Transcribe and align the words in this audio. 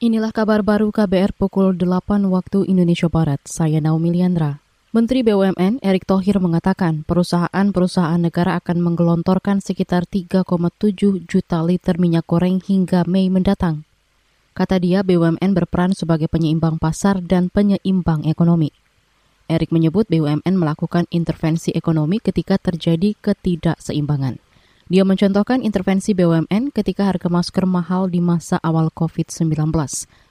Inilah 0.00 0.32
kabar 0.32 0.64
baru 0.64 0.88
KBR 0.88 1.36
pukul 1.36 1.76
8 1.76 2.24
waktu 2.32 2.64
Indonesia 2.64 3.12
Barat. 3.12 3.36
Saya 3.44 3.84
Naomi 3.84 4.08
Liandra. 4.08 4.56
Menteri 4.96 5.20
BUMN 5.20 5.84
Erick 5.84 6.08
Thohir 6.08 6.40
mengatakan 6.40 7.04
perusahaan-perusahaan 7.04 8.16
negara 8.16 8.56
akan 8.64 8.80
menggelontorkan 8.80 9.60
sekitar 9.60 10.08
3,7 10.08 10.48
juta 11.28 11.60
liter 11.60 12.00
minyak 12.00 12.24
goreng 12.24 12.64
hingga 12.64 13.04
Mei 13.04 13.28
mendatang. 13.28 13.84
Kata 14.56 14.80
dia, 14.80 15.04
BUMN 15.04 15.52
berperan 15.52 15.92
sebagai 15.92 16.32
penyeimbang 16.32 16.80
pasar 16.80 17.20
dan 17.20 17.52
penyeimbang 17.52 18.24
ekonomi. 18.24 18.72
Erick 19.52 19.68
menyebut 19.68 20.08
BUMN 20.08 20.56
melakukan 20.56 21.12
intervensi 21.12 21.76
ekonomi 21.76 22.24
ketika 22.24 22.56
terjadi 22.56 23.20
ketidakseimbangan. 23.20 24.40
Dia 24.90 25.06
mencontohkan 25.06 25.62
intervensi 25.62 26.18
BUMN 26.18 26.74
ketika 26.74 27.06
harga 27.06 27.30
masker 27.30 27.62
mahal 27.62 28.10
di 28.10 28.18
masa 28.18 28.58
awal 28.58 28.90
COVID-19, 28.90 29.70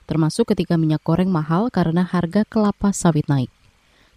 termasuk 0.04 0.52
ketika 0.52 0.76
minyak 0.76 1.00
goreng 1.00 1.32
mahal 1.32 1.72
karena 1.72 2.04
harga 2.04 2.44
kelapa 2.44 2.92
sawit 2.92 3.24
naik. 3.32 3.48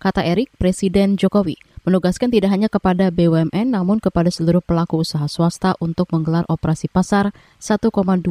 Kata 0.03 0.27
Erik, 0.27 0.51
Presiden 0.59 1.15
Jokowi 1.15 1.63
menugaskan 1.87 2.35
tidak 2.35 2.51
hanya 2.51 2.67
kepada 2.67 3.15
BUMN 3.15 3.71
namun 3.71 4.03
kepada 4.03 4.35
seluruh 4.35 4.59
pelaku 4.67 5.07
usaha 5.07 5.31
swasta 5.31 5.79
untuk 5.79 6.11
menggelar 6.11 6.43
operasi 6.51 6.91
pasar 6.91 7.31
1,25 7.63 8.27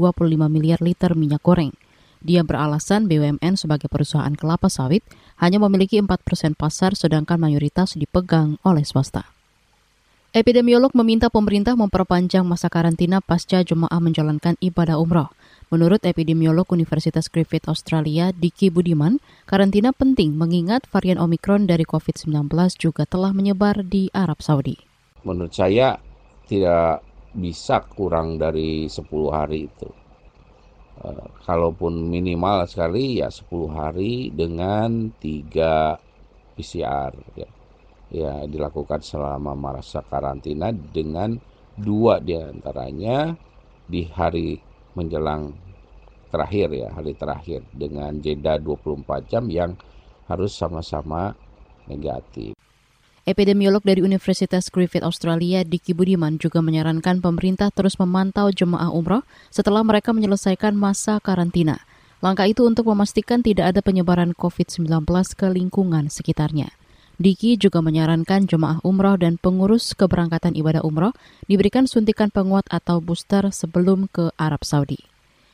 miliar 0.52 0.84
liter 0.84 1.16
minyak 1.16 1.40
goreng. 1.40 1.72
Dia 2.20 2.44
beralasan 2.44 3.08
BUMN 3.08 3.56
sebagai 3.56 3.88
perusahaan 3.88 4.36
kelapa 4.36 4.68
sawit 4.68 5.08
hanya 5.40 5.64
memiliki 5.64 5.96
4 5.96 6.12
persen 6.28 6.60
pasar 6.60 6.92
sedangkan 6.92 7.40
mayoritas 7.40 7.96
dipegang 7.96 8.60
oleh 8.68 8.84
swasta. 8.84 9.32
Epidemiolog 10.32 10.96
meminta 10.96 11.28
pemerintah 11.28 11.76
memperpanjang 11.76 12.48
masa 12.48 12.72
karantina 12.72 13.20
pasca 13.20 13.68
jemaah 13.68 14.00
menjalankan 14.00 14.56
ibadah 14.64 14.96
umroh. 14.96 15.28
Menurut 15.68 16.08
epidemiolog 16.08 16.72
Universitas 16.72 17.28
Griffith 17.28 17.68
Australia, 17.68 18.32
Diki 18.32 18.72
Budiman, 18.72 19.20
karantina 19.44 19.92
penting 19.92 20.32
mengingat 20.40 20.88
varian 20.88 21.20
Omikron 21.20 21.68
dari 21.68 21.84
COVID-19 21.84 22.48
juga 22.80 23.04
telah 23.04 23.36
menyebar 23.36 23.84
di 23.84 24.08
Arab 24.16 24.40
Saudi. 24.40 24.80
Menurut 25.28 25.52
saya 25.52 26.00
tidak 26.48 27.04
bisa 27.36 27.84
kurang 27.92 28.40
dari 28.40 28.88
10 28.88 29.04
hari 29.36 29.68
itu. 29.68 29.92
Uh, 31.04 31.28
kalaupun 31.44 32.08
minimal 32.08 32.64
sekali 32.72 33.20
ya 33.20 33.28
10 33.28 33.52
hari 33.68 34.32
dengan 34.32 35.12
3 35.20 36.56
PCR. 36.56 37.12
Ya 37.36 37.52
ya 38.12 38.44
dilakukan 38.46 39.00
selama 39.00 39.56
masa 39.56 40.04
karantina 40.04 40.70
dengan 40.70 41.40
dua 41.80 42.20
di 42.20 42.36
antaranya 42.36 43.34
di 43.88 44.04
hari 44.12 44.60
menjelang 44.94 45.56
terakhir 46.32 46.72
ya 46.72 46.92
hari 46.92 47.16
terakhir 47.16 47.64
dengan 47.72 48.20
jeda 48.20 48.60
24 48.60 49.32
jam 49.32 49.48
yang 49.48 49.76
harus 50.28 50.56
sama-sama 50.56 51.36
negatif. 51.88 52.56
Epidemiolog 53.22 53.86
dari 53.86 54.02
Universitas 54.02 54.74
Griffith 54.74 55.06
Australia, 55.06 55.62
Diki 55.62 55.94
Budiman, 55.94 56.42
juga 56.42 56.58
menyarankan 56.58 57.22
pemerintah 57.22 57.70
terus 57.70 58.02
memantau 58.02 58.50
jemaah 58.50 58.90
umroh 58.90 59.22
setelah 59.54 59.86
mereka 59.86 60.10
menyelesaikan 60.10 60.74
masa 60.74 61.22
karantina. 61.22 61.86
Langkah 62.26 62.50
itu 62.50 62.66
untuk 62.66 62.90
memastikan 62.90 63.46
tidak 63.46 63.78
ada 63.78 63.82
penyebaran 63.86 64.34
COVID-19 64.34 65.06
ke 65.38 65.48
lingkungan 65.54 66.10
sekitarnya. 66.10 66.74
Diki 67.20 67.60
juga 67.60 67.84
menyarankan 67.84 68.48
jemaah 68.48 68.80
umroh 68.86 69.18
dan 69.20 69.36
pengurus 69.36 69.92
keberangkatan 69.98 70.56
ibadah 70.56 70.86
umroh 70.86 71.12
diberikan 71.50 71.90
suntikan 71.90 72.32
penguat 72.32 72.64
atau 72.72 73.02
booster 73.04 73.50
sebelum 73.52 74.08
ke 74.08 74.32
Arab 74.40 74.64
Saudi. 74.64 75.12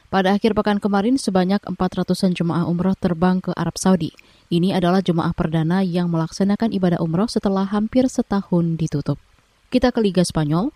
Pada 0.08 0.32
akhir 0.40 0.56
pekan 0.56 0.80
kemarin, 0.80 1.20
sebanyak 1.20 1.60
400-an 1.68 2.32
jemaah 2.32 2.64
umroh 2.64 2.96
terbang 2.96 3.44
ke 3.44 3.52
Arab 3.60 3.76
Saudi. 3.76 4.16
Ini 4.48 4.80
adalah 4.80 5.04
jemaah 5.04 5.36
perdana 5.36 5.84
yang 5.84 6.08
melaksanakan 6.08 6.72
ibadah 6.72 7.04
umroh 7.04 7.28
setelah 7.28 7.68
hampir 7.68 8.08
setahun 8.08 8.80
ditutup. 8.80 9.20
Kita 9.68 9.92
ke 9.92 10.00
Liga 10.00 10.24
Spanyol. 10.24 10.72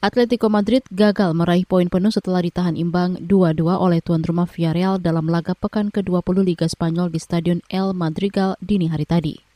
Atletico 0.00 0.48
Madrid 0.48 0.80
gagal 0.88 1.36
meraih 1.36 1.68
poin 1.68 1.92
penuh 1.92 2.08
setelah 2.08 2.40
ditahan 2.40 2.72
imbang 2.72 3.20
2-2 3.20 3.68
oleh 3.68 4.00
tuan 4.00 4.24
rumah 4.24 4.48
Villarreal 4.48 4.96
dalam 4.96 5.28
laga 5.28 5.52
pekan 5.52 5.92
ke-20 5.92 6.40
Liga 6.40 6.64
Spanyol 6.64 7.12
di 7.12 7.20
Stadion 7.20 7.60
El 7.68 7.92
Madrigal 7.92 8.56
dini 8.64 8.88
hari 8.88 9.04
tadi. 9.04 9.49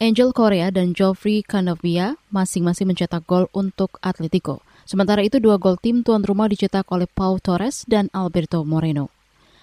Angel 0.00 0.32
Korea 0.32 0.72
dan 0.72 0.96
Geoffrey 0.96 1.44
Canovia 1.44 2.16
masing-masing 2.32 2.88
mencetak 2.88 3.20
gol 3.28 3.52
untuk 3.52 4.00
Atletico. 4.00 4.64
Sementara 4.88 5.20
itu 5.20 5.44
dua 5.44 5.60
gol 5.60 5.76
tim 5.76 6.00
tuan 6.00 6.24
rumah 6.24 6.48
dicetak 6.48 6.88
oleh 6.88 7.04
Pau 7.04 7.36
Torres 7.36 7.84
dan 7.84 8.08
Alberto 8.16 8.64
Moreno. 8.64 9.12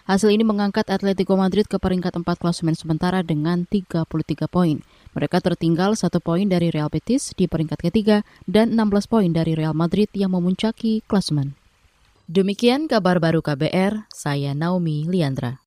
Hasil 0.06 0.30
ini 0.30 0.46
mengangkat 0.46 0.94
Atletico 0.94 1.34
Madrid 1.34 1.66
ke 1.66 1.82
peringkat 1.82 2.22
4 2.22 2.38
klasemen 2.38 2.78
sementara 2.78 3.26
dengan 3.26 3.66
33 3.66 4.06
poin. 4.46 4.78
Mereka 5.18 5.42
tertinggal 5.42 5.98
satu 5.98 6.22
poin 6.22 6.46
dari 6.46 6.70
Real 6.70 6.94
Betis 6.94 7.34
di 7.34 7.50
peringkat 7.50 7.90
ketiga 7.90 8.22
dan 8.46 8.78
16 8.78 9.10
poin 9.10 9.34
dari 9.34 9.58
Real 9.58 9.74
Madrid 9.74 10.14
yang 10.14 10.38
memuncaki 10.38 11.02
klasemen. 11.10 11.58
Demikian 12.30 12.86
kabar 12.86 13.18
baru 13.18 13.42
KBR, 13.42 14.06
saya 14.14 14.54
Naomi 14.54 15.10
Liandra. 15.10 15.66